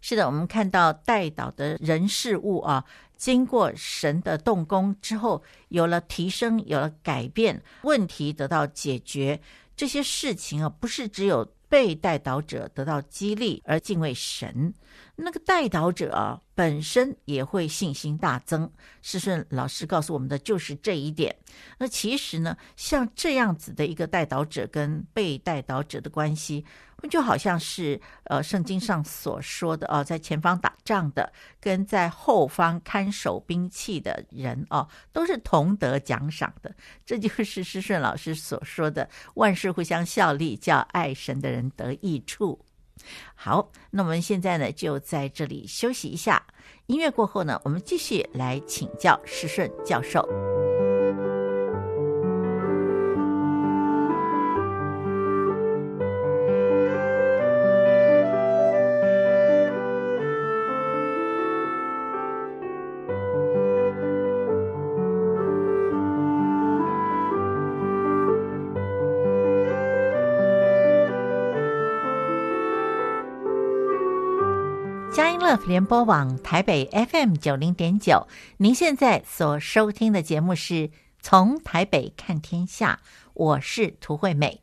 [0.00, 2.84] 是的，我们看到代祷的人事物啊，
[3.16, 9.40] 经过神的动工之后，有了提升，有了改变，问题得到解决，
[9.76, 14.72] 这些事情啊，不是只有被代祷者得到激励而敬畏神，
[15.16, 18.68] 那个代祷者啊本身也会信心大增。
[19.02, 21.36] 师顺老师告诉我们的就是这一点。
[21.78, 26.64] 那其实呢，像这样子的一个代祷者跟被代祷者的关系。
[27.08, 36.74] 就好像是呃，圣经上所说的哦，在前方打仗的跟在后方看守兵器的人哦，都是同得奖赏的。
[37.06, 42.64] 这就是施顺老师所说的“万事互相效力，叫爱神的人得益处”。
[43.34, 46.44] 好，那我们现在呢，就在这里休息一下。
[46.86, 50.28] 音乐过后呢，我们继续来请教施顺教授。
[75.20, 83.00] 佳音乐联播网台北 FM 九零点九，您现在所收听的节目是从台北看天下，
[83.34, 84.62] 我是涂惠美。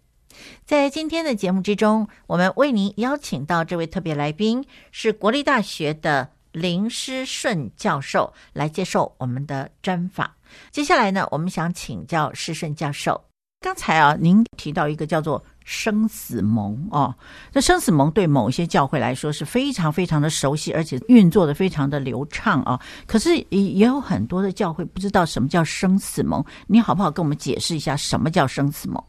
[0.66, 10.32] 在今天的节目之中，我们为您邀请到这位特别来宾是国立大学的林诗顺教授来接受我们的专访。
[10.72, 13.26] 接下来呢，我们想请教诗顺教授，
[13.60, 17.14] 刚才啊，您提到一个叫做生死盟哦，
[17.52, 22.80] 那生死盟对某些教会来说是非常非常的熟悉，而且运作的非常的流畅啊。
[23.08, 29.04] 可是也有很多的教会不知道什么叫生死盟，你好不好跟我们解释一下什么叫生死盟？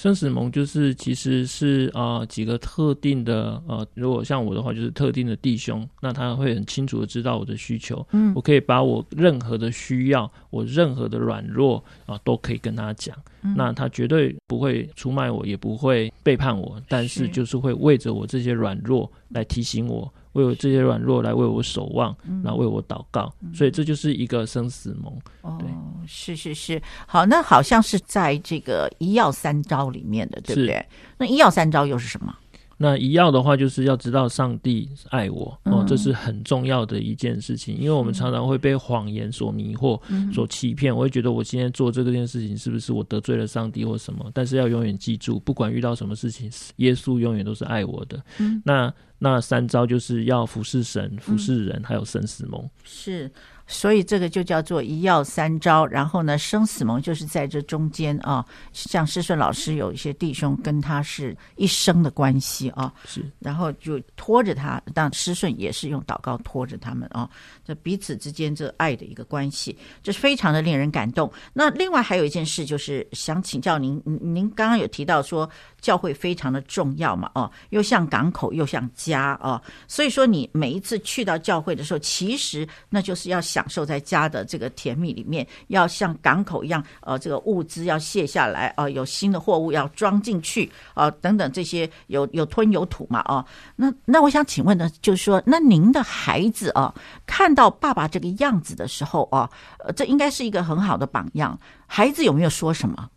[0.00, 16.10] 生死盟就是其实是啊、呃、几个特定的呃，如果像我的话就是特定的弟兄，那他会很清楚的知道我的需求，嗯，我可以把我任何的需要，我任何的软弱啊、呃、都可以跟他讲，嗯、那他绝对不会出卖我，也不会。
[16.22, 25.12] 背叛我，但是就是会为着我这些软弱来提醒我，为我这些软弱来为我守望，然后为我祷告，嗯、所以这就是一个生死盟。
[25.58, 30.84] 对哦，是是是，好，那好像是在这个一要三招里面的，对不对？
[31.18, 32.34] 那一要三招又是什么？
[32.82, 37.76] 那一要的话，就是要知道上帝爱我哦，这是很重要的一件事情。
[37.76, 40.00] 因为我们常常会被谎言所迷惑、
[40.32, 40.96] 所欺骗。
[40.96, 44.30] 我会觉得我今天做这个件事情，是不是我得罪了上帝或什么？
[44.32, 48.18] 但是要永远记住，不管遇到什么事情，耶稣永远都是爱我的。
[48.64, 48.90] 那
[49.20, 52.68] 那三招就是要服侍神、服侍人，还有生死盟。
[52.82, 53.30] 是。
[53.72, 58.44] 所以这个就叫做一要三招，然后呢，生死盟就是在这中间啊。
[58.72, 67.30] 像师顺老师有一些弟兄跟他是一生的关系啊，是，然后就拖着他，但师顺也是用祷告拖着他们啊，
[67.64, 71.32] 这彼此之间这爱的一个关系，这是非常的令人感动。
[71.52, 75.48] 那另外还有一件事，就是想请教您，您刚刚有提到说
[75.80, 83.38] 教会非常的重要嘛，哦，又像港口又像家家啊，所以说你每一次去到教会的时候，其实那就是要。
[83.50, 93.44] 享受在家的这个甜蜜里面，要像港口一样，呃，这个物资要卸下来啊、有新的货物要装进去啊、等等这些有有吞有吐嘛啊、
[93.74, 96.94] 那那我想请问呢，就是说，那您的孩子啊，
[97.26, 101.58] 看到爸爸这个样子的时候啊，呃，这应该是一个很好的榜样。
[101.88, 103.08] 孩子有没有说什么？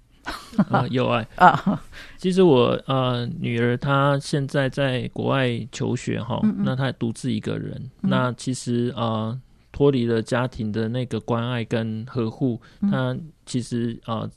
[0.70, 1.82] 啊，有爱 啊。
[2.18, 7.72] 其实我呃女儿她现在在国外求学哈，嗯嗯那她独自一个人。
[8.02, 9.04] 嗯、那其实啊。
[9.04, 9.42] 呃
[9.76, 14.30] 脱离了家庭的那个关爱跟呵护，她其实啊、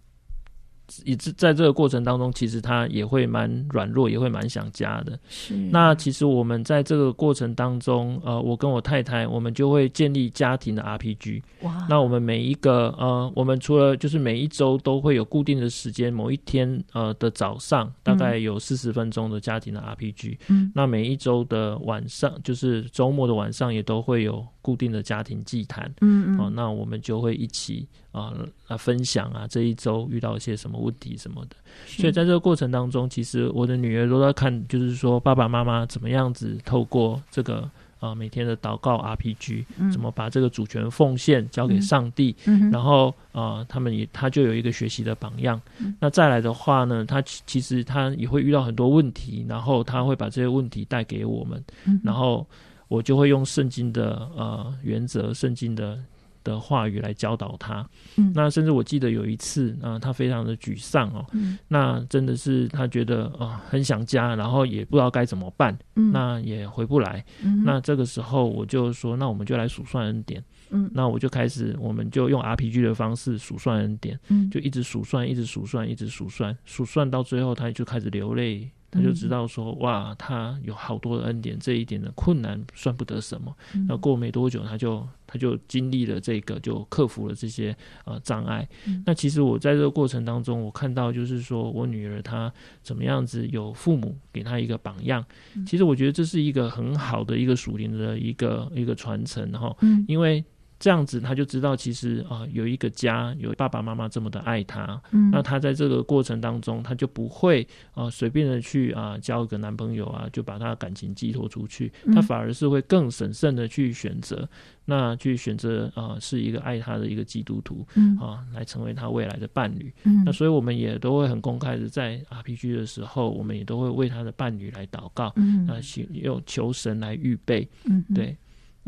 [0.86, 5.18] 呃，也在这个过程当中，其实他也会蛮软弱，也会蛮想家的。
[5.28, 5.54] 是。
[5.54, 11.42] 那其实我们在这个过程当中，呃，我跟我太太，我们就会建立家庭的 RPG。
[11.62, 11.86] 哇。
[11.88, 20.38] 那我们每一个呃，我们除了就是每一周都会有固定的时间，某一天呃的早上大概有四十分钟的家庭的 RPG。
[20.48, 20.70] 嗯。
[20.74, 25.92] 那每一周的晚上，就是周末的晚上，也都会有固定的家庭祭坛。
[26.00, 26.40] 嗯嗯。
[26.40, 27.86] 哦，那我们就会一起
[28.16, 28.32] 啊
[28.68, 30.76] 啊分享啊这一周遇到一些什么。
[30.86, 37.60] 问题什么的，所以在这个过程当中，其实我的女儿都在看，就是说爸爸妈妈怎么样子透过这个
[37.98, 42.36] 啊、呃、每天的祷告 RPG，怎么把这个主权奉献交给上帝，
[42.70, 45.60] 然后啊、呃、他们也他就有一个学习的榜样。
[45.98, 51.64] 那再来的话呢，他其实他也会遇到很多问题，然后他会把这些问题带给我们，
[52.04, 52.46] 然后
[52.86, 55.98] 我就会用圣经的呃原则，圣经的。
[56.46, 57.84] 的话语来教导他，
[58.16, 78.70] 嗯，那甚至我记得有一次啊，他非常的沮丧哦，嗯，那真的是他觉得啊很想家，然后也不知道该怎么办，嗯，那也回不来，嗯，那这个时候我就说，那我们就来数算恩典，嗯，那我就开始，我们就用 RPG 的方式数算恩典，嗯，就一直数算，一直数算，一直数算，数算到最后，他就开始流泪。
[78.90, 83.54] 他就知道说，哇，他有好多的恩典，这一点的困难算不得什么。
[83.88, 88.66] 那、嗯、过没多久，他就他就经历了这个，就克服了这些呃障碍。
[88.86, 95.24] 嗯、那其实我在这个过程当中，我看到就是说我女儿她怎么样子有父母给她一个榜样。
[95.54, 100.44] 嗯、其实我觉得这是一个很好的一个属灵的一个一个传承哈，嗯、因为。
[100.78, 105.00] 这样子，他就知道其实啊、呃，有一个家，有爸爸妈妈这么的爱他。
[105.10, 111.90] 嗯，那他在这个过程当中，他就不会啊随便的去啊、呃、交一个男朋友啊，就把他的感情寄托出去。
[112.14, 114.48] 他反而是会更审慎的去选择，嗯、
[114.84, 119.92] 那去选择啊、呃、是一个爱他的一个基督徒，嗯啊，来成为他未来的伴侣。
[120.04, 125.32] 嗯，那所以我们也都会很公开的在 RPG 的时候，我们也都会为他的伴侣来祷告。
[125.36, 125.80] 嗯，那
[126.20, 127.66] 用求神来预备。
[127.84, 128.36] 嗯，对。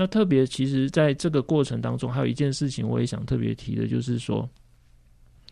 [0.00, 4.48] 那特别，其实在这个过程当中，还有一件事情，我也想特别提的，就是说，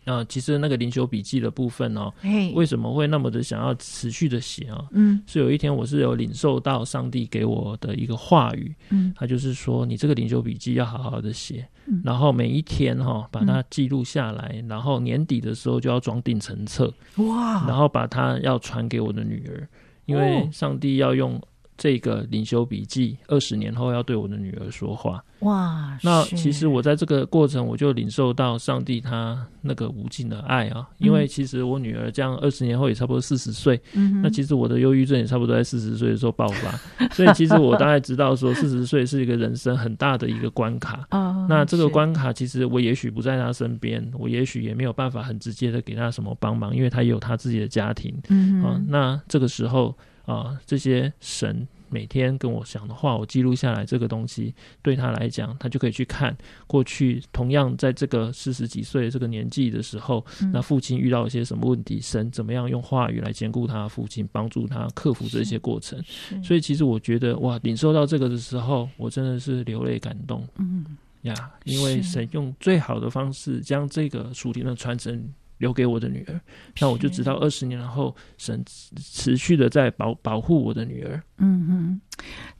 [0.05, 2.09] 啊、呃，其实那个灵修笔记的部分哦，
[2.55, 4.87] 为什么会那么的想要持续的写啊？
[4.91, 19.67] 嗯，是有一天我是有领受到上帝给我的一个话语，嗯，他就是说，你这个灵修笔记要好好的写，嗯、然后每一天哈、哦、把它记录下来，嗯、然后年底的时候就要装订成册，哇，然后把它要传给我的女儿，
[20.05, 21.37] 因为上帝要用。
[21.77, 25.23] 这个领修笔记，二十年后要对我的女儿说话。
[25.41, 25.95] 哇！
[26.01, 30.89] 那其实我在这个过程，我就领受到上帝他那个无尽的爱啊。
[30.97, 36.79] 因为其实我女儿这样二十年后也差不多四十岁，嗯、那其实我的忧郁症也差不多在四十岁的时候爆发。
[36.97, 41.07] 嗯、 所以其实我大概知道说，四十岁是一个人生很大的一个关卡。
[41.11, 48.19] 哦、那这个关卡，其实我也许不在她身边，我也许也没有办法很直接的给她什么帮忙，因为她也有她自己的家庭。
[48.29, 49.95] 嗯哼啊，那这个时候。
[50.27, 56.37] 啊，这些神每天跟我讲的话，我记录下来，这个东西对他来讲，他就可以去看
[56.67, 65.97] 过去同样在这个四十几岁这个年纪的时候，嗯、那父亲遇到一些什么问题，神怎么样用话语来兼顾他父亲，帮助他克服这些过程。
[66.43, 70.45] 所以其实我觉得哇，领受到这个的时候，我真的是流泪感动。
[70.57, 75.33] 嗯呀，因为神用最好的方式将这个属灵的传承。
[75.57, 76.39] 留给我的女儿，
[76.79, 78.63] 那我就知道二十年后，神
[78.97, 81.21] 持续的在保保护我的女儿。
[81.37, 82.01] 嗯嗯，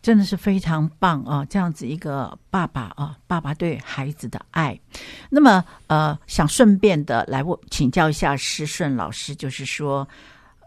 [0.01, 1.45] 真的是非常棒啊！
[1.45, 4.79] 这样子一个爸爸啊，爸爸对孩子的爱。
[5.29, 10.07] 那么呃，想顺便的来问请教一下施顺老师，就是说，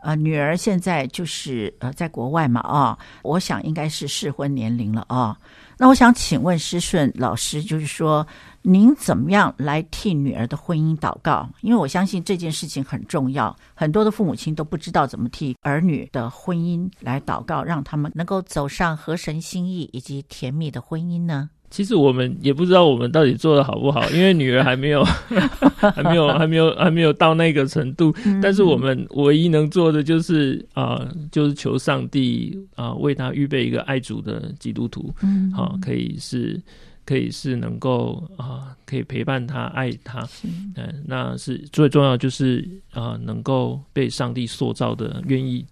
[0.03, 5.37] 呃，女儿现在就是呃在国外嘛啊，我想应该是适婚年龄了啊。
[5.81, 8.27] 那我想请问师顺老师，就是说。
[8.63, 11.49] 您怎么样来替女儿的婚姻祷告？
[11.63, 21.49] 因为我相信这件事情很重要，很多的父母亲都不知道怎么替儿女的婚姻来祷告，让他们能够走上合神心意以及甜蜜的婚姻呢？
[21.71, 25.05] 其实我们也不知道我们到底做的好不好， 因为女儿还没有，
[25.79, 28.13] 还没有，还没有，还没有到那个程度。
[28.43, 36.61] 但是我们唯一能做的就是啊、呃，就是求上帝啊、呃，为他预备一个爱主的基督徒，嗯，好，可以是。
[37.07, 42.61] 可以是能够啊、呃，可以陪伴他、爱他，嗯、呃，那是最重要，就是
[42.93, 45.67] 啊、呃，能够被上帝塑造的、愿意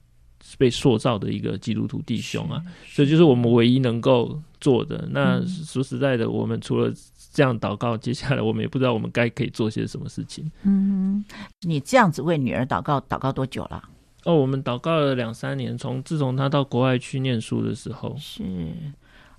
[0.57, 5.09] 被塑造的一个基督徒弟兄啊，所以就是我们唯一能够做的。
[5.11, 6.93] 那说实在的，我们除了
[7.33, 10.51] 这样祷告，接下来我们也不知道我们该可以做些什么事情。
[10.63, 11.25] 嗯，
[11.61, 13.83] 你这样子为女儿祷告，祷告多久了？
[14.25, 18.17] 哦，我们祷告了两三年，从自从她到国外去念书的时候。
[18.19, 18.43] 是。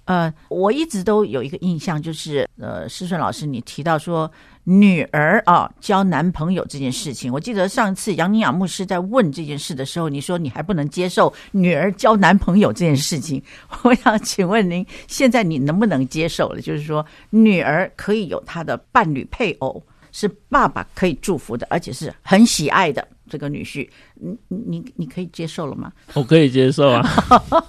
[0.10, 4.30] 呃，我一直都有一个印象，就是呃，思顺老师你提到说
[4.64, 13.40] 女儿啊交男朋友这件事情，我记得上次杨宁雅牧师在问这件事的时候，你说你还不能接受女儿交男朋友这件事情，
[13.86, 16.60] 我想请问您现在你能不能接受了？
[16.60, 19.80] 就是说女儿可以有她的伴侣配偶，
[20.12, 23.08] 是爸爸可以祝福的，而且是很喜爱的。
[23.30, 23.88] 这个女婿，
[24.20, 25.92] 你你你可以接受了吗？
[26.16, 27.02] 我可以接受啊！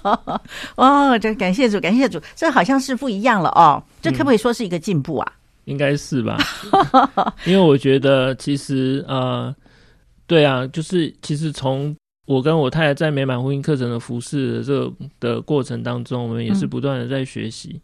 [0.75, 3.81] 哦，这感谢主，感谢主，这好像是不一样了哦。
[4.01, 5.33] 这可不可以说是一个进步啊？
[5.33, 6.37] 嗯、应该是吧？
[7.45, 9.55] 因为我觉得其实呃，
[10.27, 11.95] 对啊，就是其实从
[12.25, 17.69] 我跟我太太在美满婚姻课程的服侍的这个的过程当中，我们也是不断的在学习。
[17.73, 17.81] 嗯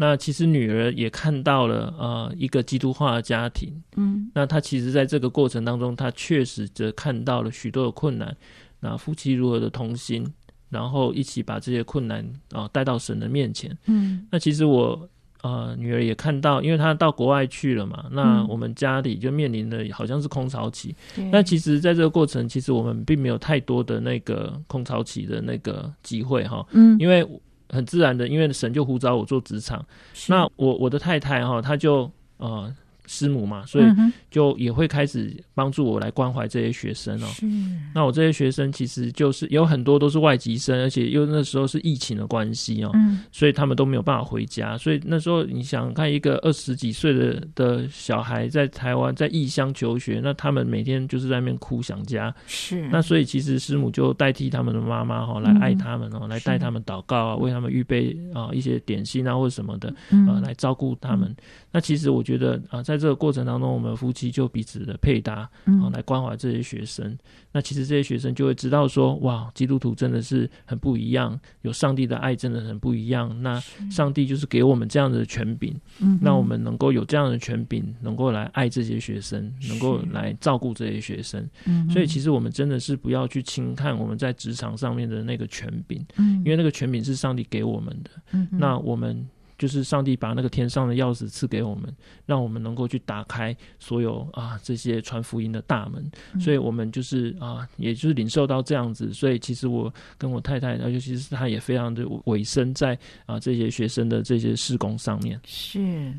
[0.00, 8.34] 那其实女儿也看到了呃一个基督化的家庭，嗯，那她其实在这个过程当中，她确实则看到了许多的困难，
[8.80, 10.26] 那夫妻如何的同心，
[10.70, 15.06] 然后一起把这些困难啊带到神的面前，嗯，那其实我
[15.42, 20.94] 呃女儿也看到，因为她到国外去了嘛，那我们家里就面临的好像是空巢期，
[21.30, 27.22] 那其实在这个过程，其实我们并没有太多的那个空巢期的那个机会哈，嗯，因为。
[27.70, 29.84] 很自然的，因为神就呼召我做职场，
[30.28, 32.74] 那我我的太太哈，她就呃。
[33.12, 33.84] 师母嘛，所以
[34.30, 37.26] 就也会开始帮助我来关怀这些学生哦。
[37.26, 37.44] 是。
[37.92, 44.78] 那我这些学生其实就是有很多都是外籍生，而且又那时候是疫情的关系哦，嗯，所以他们都没有办法回家。
[44.78, 52.32] 所以那时候你想看一个二十几岁的的小孩在台湾在异乡求学，那他们每天就是在那边哭想家。
[52.46, 52.86] 是。
[52.90, 59.92] 那所以其实师母就代替他们的妈妈哈，来爱他们哦，来带他们祷告啊，为他们预备啊一些点心啊或者什么的
[60.28, 61.34] 啊，来照顾他们。
[61.72, 67.04] 那其实我觉得啊，在这个过程当中，我们夫妻就彼此的配搭，啊，来关怀这些学生。
[67.06, 67.18] 嗯、
[67.52, 73.34] 那其实这些学生就会知道说，哇，基督徒真的是很不一样，有上帝的爱真的很不一样。
[73.42, 73.58] 那
[73.90, 81.48] 上帝就是给我们这样的权柄，嗯，那我们能够有这样的权柄，能够来爱这些学生，能够来照顾这些学生。
[81.64, 88.10] 嗯，所以其实我们真的是不要去轻看我们在职场上面的那个权柄，嗯，因为那个权柄是上帝给我们的。
[88.32, 89.26] 嗯，那我们。
[89.60, 91.94] 就是上帝把那个天上的钥匙赐给我们，
[92.24, 96.02] 让我们能够去打开所有啊这些传福音的大门。
[96.40, 99.12] 所以，我们就是啊，也就是领受到这样子。
[99.12, 105.38] 所以，其实我跟我太太，尤其是她也非常的委身在啊这些学生的这些施工上面。
[105.44, 106.10] 是，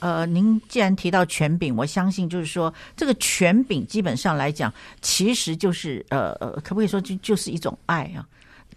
[0.00, 8.26] 呃，您既然提到权柄，我相信就是说，这个权柄基本上来讲，其实就是呃呃，可不可以说就就是一种爱啊？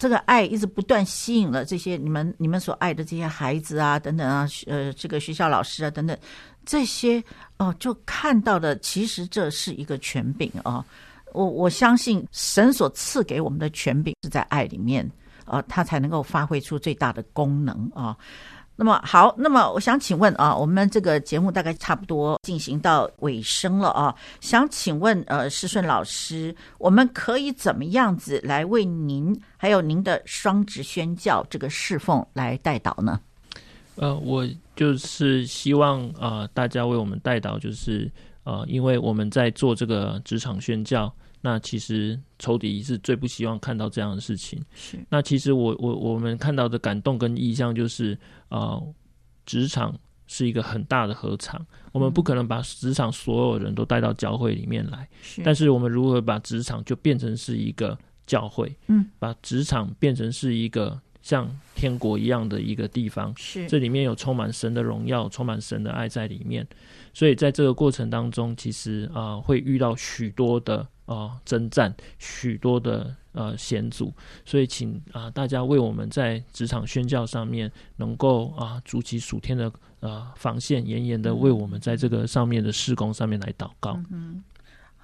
[0.02, 6.18] 这个爱一直不断吸引了这些你们你们所爱的这些孩子啊等等啊，呃，这个学校老师啊等等
[6.66, 7.24] 这些
[7.60, 10.84] 哦、就看到的其实这是一个权柄啊、
[11.34, 15.08] 我我相信神所赐给我们的权柄是在爱里面，
[15.46, 18.18] 啊，他才能够发挥出最大的功能啊。
[18.82, 33.20] 那么好，那么我想请问啊，我们这个节目大概差不多进行到尾声了啊，想请问呃，师顺老师，我们可以怎么样子来为您还有您的双职宣教这个侍奉来代祷呢？
[33.98, 38.12] 呃，我就是希望啊、呃，大家为我们代祷，就是
[38.46, 41.14] 呃，因为我们在做这个职场宣教。
[41.42, 44.64] 那其实仇敌是最不希望看到这样的事情。
[44.74, 45.00] 是。
[45.10, 48.18] 那其实我我我们看到的感动跟意向就是，
[48.50, 48.94] 呃，
[49.46, 55.10] 职场是一个很大的合场，我们不可能把职场所有人都带到教会里面来。
[55.22, 55.42] 是。
[55.44, 58.74] 但是我们如何把职场就变成是一个教会？
[58.88, 59.10] 嗯。
[59.18, 63.34] 把职场变成是一个像天国一样的一个地方。
[63.36, 63.68] 是。
[63.68, 66.68] 这里面有充满神的荣耀，充满神的爱在里面。
[67.14, 70.88] 所以在这个过程当中，其实啊、呃，会遇到许多的。
[71.06, 74.14] 啊，征战许多的呃险阻，
[74.46, 84.00] 所以请啊、大家为我们在职场宣教上面能够啊筑起属天的啊防线，严严的为我们在这个上面的施工上面来祷告。
[84.10, 84.42] 嗯，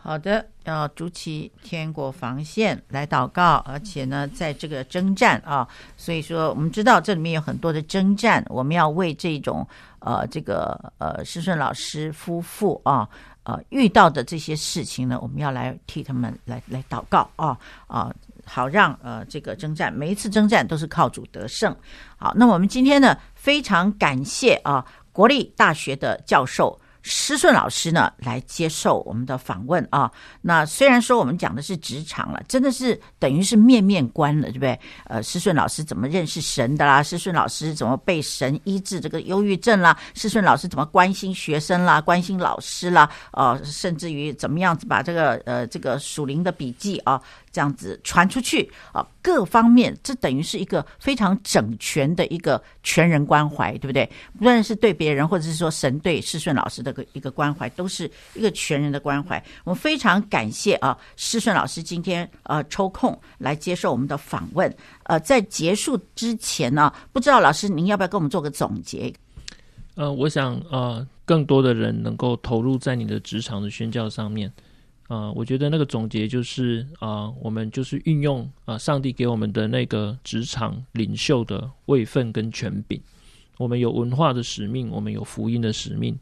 [0.08, 9.68] 好的，要筑起天国防线来祷告，而且呢，在这个征战啊，所以说我们知道这里面有很多的征战，我们要为这种
[10.00, 13.06] 呃这个呃师顺老师夫妇啊。
[13.44, 18.10] 呃，遇到的这些事情呢，我们要来替他们来来祷告啊啊，
[18.46, 21.76] 好让呃这个征战，每一次征战都是靠主得胜。
[22.16, 26.80] 好，那我们今天呢，非常感谢啊国立大学的教授。
[27.08, 30.12] 施顺老师呢，来接受我们的访问啊。
[30.42, 34.78] 那虽然说我们讲的是职场了，真的是等于是面面观了，对不对？
[35.06, 37.02] 呃，施顺老师怎么认识神的啦？
[37.02, 39.98] 施顺老师怎么被神医治这个忧郁症啦？
[40.14, 42.02] 施顺老师怎么关心学生啦？
[42.02, 43.10] 关心老师啦？
[43.32, 47.22] 呃，甚至于怎么样子把这个呃这个属灵的笔记啊，
[47.52, 49.06] 这样子传出去啊？
[49.22, 54.10] 各方面，这等于是一个非常整全的一个全人关怀，对不对？
[54.38, 59.44] 不论是对别人，或者是说神对施顺老师的一个关怀，都是一个全人的关怀。
[59.64, 64.74] 我们非常感谢啊，施顺老师今天呃抽空来接受我们的访问。
[65.04, 69.14] 呃，在结束之前呢，不知道老师您要不要跟我们做个总结？
[69.96, 74.52] 呃，我想呃，更多的人能够投入在你的职场的宣教上面。
[75.08, 83.02] 啊、我觉得那个总结就是啊、我们就是运用啊、上帝给我们的那个职场领袖的位分跟权柄。
[83.58, 86.18] 我们有文化的使命，我们有福音的使命。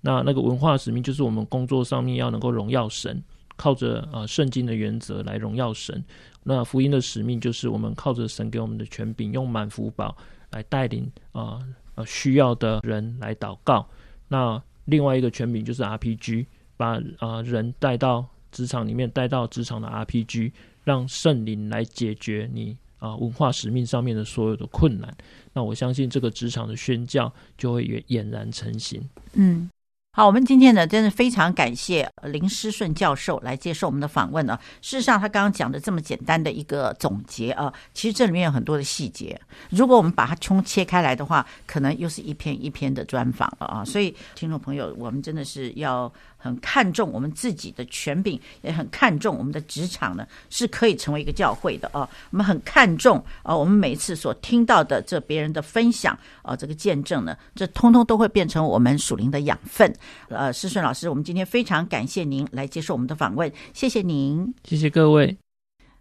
[0.00, 3.22] 那那个文化使命就是我们工作上面要能够荣耀神，
[3.56, 6.02] 靠着啊、呃、圣经的原则来荣耀神。
[6.42, 10.16] 那福音的使命就是我们靠着神给我们的权柄，用满福宝
[10.50, 11.60] 来带领啊
[11.94, 13.86] 呃需要的人来祷告。
[14.28, 16.46] 那另外一个权柄就是 RPG。
[16.76, 20.52] 把啊、人带到职场里面，带到职场的 RPG，
[20.82, 25.14] 让圣灵来解决你啊、文化使命上面的所有的困难。
[25.52, 29.02] 那我相信这个职场的宣教就会俨俨然成型。
[29.34, 29.70] 嗯。
[30.16, 34.56] 好，我们今天呢，真的非常感谢林诗顺教授来接受我们的访问呢。
[34.80, 39.40] 事实上，他刚刚讲的这么简单的一个总结啊，其实这里面有很多的细节。
[39.70, 43.84] 如果我们把它冲切开来的话，可能又是一篇一篇的专访了啊。
[43.84, 46.12] 所以，听众朋友，我们真的是要
[46.44, 52.06] 很看重我们自己的权柄，也很看重我们的职场呢，是可以成为一个教会的啊。
[52.30, 59.90] 我们很看重啊，我们每次所听到的这别人的分享啊，这个见证呢，这通通都会变成我们属灵的养分。
[60.28, 65.38] 呃，师顺老师，我们今天非常感谢您来接受我们的访问，谢谢您，谢谢各位。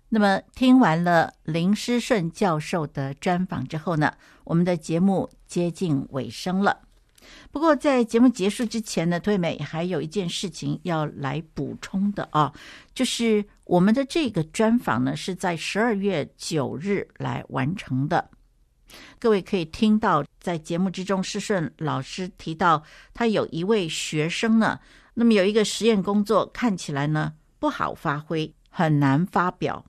[0.10, 4.14] 那么听完了林诗顺教授的专访之后呢，
[4.44, 6.82] 我们的节目接近尾声了。
[7.52, 12.54] 不过在节目结束之前呢，推美还有一件事情要来补充的啊，
[12.94, 18.30] 就是我们的这个专访呢是在十二月九日来完成的。
[19.20, 24.80] 各位可以听到，在节目之中，诗顺老师提到，他有一位学生呢，
[25.16, 29.86] 那么有一个实验工作看起来呢不好发挥，很难发表。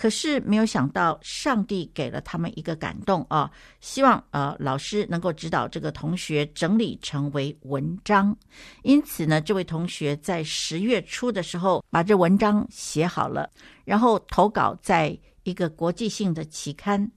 [0.00, 3.50] 可是没有想到，上帝给了他们一个感动啊，
[3.82, 8.34] 希望呃老师能够指导这个同学整理成为文章。
[8.82, 13.50] 因此呢，这位同学在十月初的时候把这文章写好了，
[13.84, 17.12] 然后投稿在一个国际性的期刊。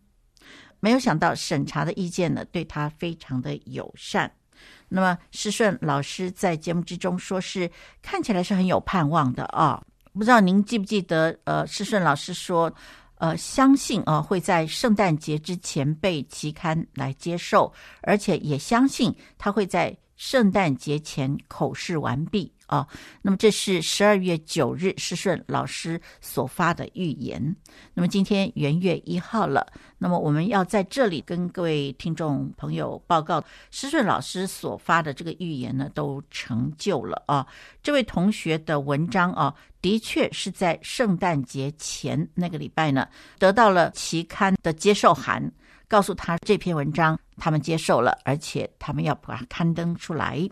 [0.82, 4.30] 没有想到审查的意见呢，对他非常的友善。
[4.90, 7.72] 那么诗顺老师在节目之中说是
[8.02, 9.84] 看起来是很有盼望的啊、哦，
[10.14, 11.38] 不知道您记不记得？
[11.44, 12.72] 呃，世顺老师说，
[13.16, 22.54] 呃，相信啊、呃、会在圣诞节之前被期刊来接受，而且也相信他会在圣诞节前口试完毕。
[22.74, 22.88] 啊，
[23.22, 27.56] 那么这是十二月九日诗顺老师所发的预言。
[27.94, 29.64] 那么今天元月一号了，
[30.00, 37.46] 那么我们要在这里跟各位听众朋友报告，诗顺老师所发的这个预言呢，都成就了啊。
[37.84, 43.08] 这位同学的文章啊，的确是在圣诞节前那个礼拜呢，
[43.38, 45.52] 得到了期刊的接受函，
[45.88, 50.50] 告诉他这篇文章他们接受了，而且他们要把它刊登出来。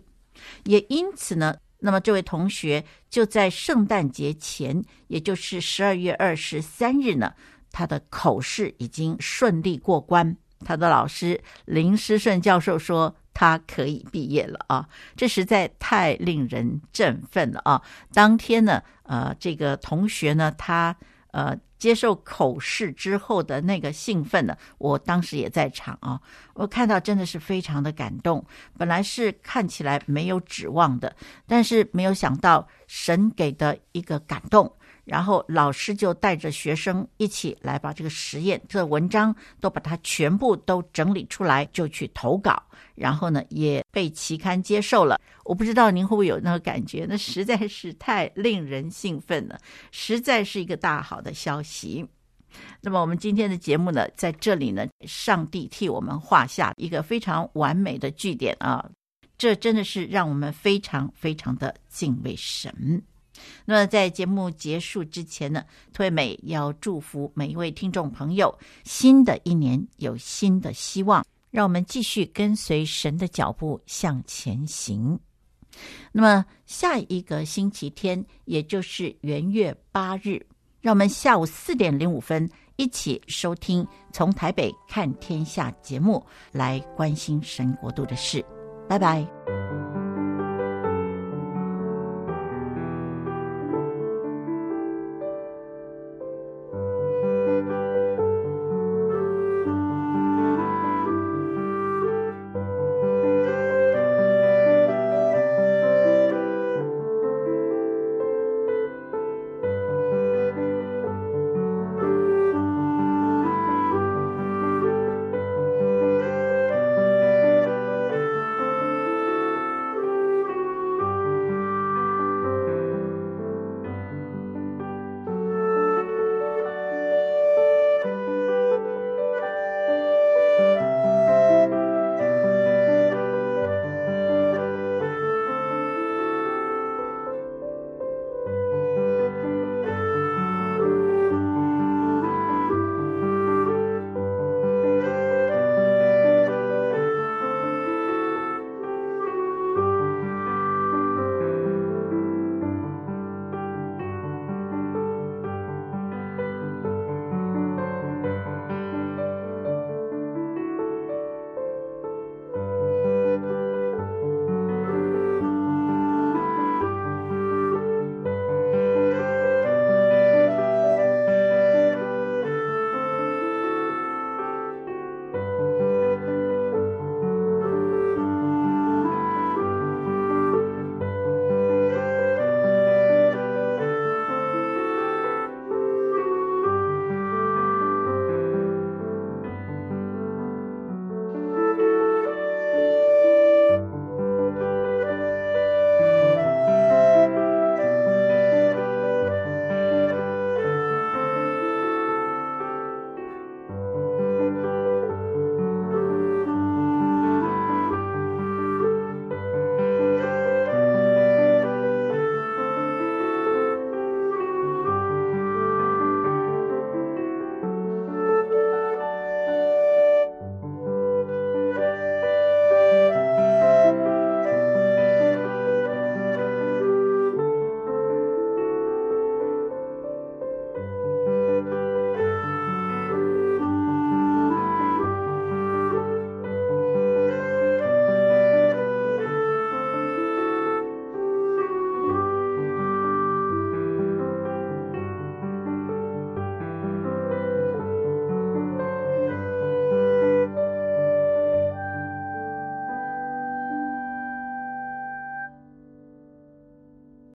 [0.66, 1.56] 也因此呢。
[1.82, 7.34] 那么，这位同学就在圣诞节前，也就是十二月二十三日呢，
[7.70, 10.36] 他的口试已经顺利过关。
[10.64, 14.88] 他的老师林诗顺教授说，他可以毕业了啊！
[15.16, 17.82] 这实在太令人振奋了啊！
[18.12, 20.96] 当天呢，呃，这个同学呢，他
[21.32, 21.58] 呃。
[21.82, 26.20] 接受口试之后的那个兴奋呢，我当时也在场啊，
[26.54, 28.46] 我看到真的是非常的感动。
[28.78, 34.72] 本来是看起来没有指望的，但是没有想到神给的一个感动。
[35.04, 42.62] 然后老师就带着学生一起来把这个实验、这文章都把它全部都整理出来，就去投稿。
[42.94, 45.18] 然后呢，也被期刊接受了。
[45.44, 47.06] 我不知道您会不会有那个感觉？
[47.08, 49.58] 那实在是太令人兴奋了，
[49.90, 52.06] 实在是一个大好的消息。
[52.82, 58.88] 那么我们今天的节目呢，在这里呢，上帝替我们画下一个非常完美的句点啊！
[59.38, 63.02] 这真的是让我们非常非常的敬畏神。
[63.64, 75.18] 那么，在节目结束之前呢，推美要祝福每一位听众朋友，新的一年有新的希望，让我们继续跟随神的脚步向前行。
[76.12, 80.44] 那么，下一个星期天，也就是元月八日，
[80.80, 88.44] 让我们下午四点零五分一起收听《从台北看天下》节目，来关心神国度的事。
[88.88, 89.71] 拜拜。